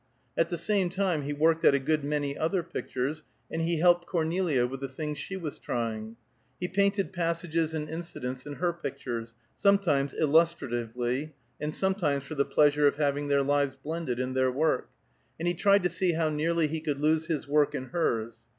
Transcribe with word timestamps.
At 0.35 0.49
the 0.49 0.57
same 0.57 0.89
time 0.89 1.21
he 1.21 1.31
worked 1.31 1.63
at 1.63 1.75
a 1.75 1.79
good 1.79 2.03
many 2.03 2.35
other 2.35 2.63
pictures, 2.63 3.21
and 3.51 3.61
he 3.61 3.77
helped 3.77 4.07
Cornelia 4.07 4.65
with 4.65 4.79
the 4.79 4.87
things 4.89 5.19
she 5.19 5.37
was 5.37 5.59
trying. 5.59 6.15
He 6.59 6.67
painted 6.67 7.13
passages 7.13 7.75
and 7.75 7.87
incidents 7.87 8.47
in 8.47 8.53
her 8.53 8.73
pictures, 8.73 9.35
sometimes 9.55 10.15
illustratively, 10.15 11.35
and 11.59 11.71
sometimes 11.71 12.23
for 12.23 12.33
the 12.33 12.45
pleasure 12.45 12.87
of 12.87 12.95
having 12.95 13.27
their 13.27 13.43
lives 13.43 13.75
blended 13.75 14.19
in 14.19 14.33
their 14.33 14.51
work, 14.51 14.89
and 15.39 15.47
he 15.47 15.53
tried 15.53 15.83
to 15.83 15.89
see 15.89 16.13
how 16.13 16.29
nearly 16.29 16.65
he 16.65 16.81
could 16.81 16.99
lose 16.99 17.27
his 17.27 17.47
work 17.47 17.75
in 17.75 17.89
hers. 17.89 18.39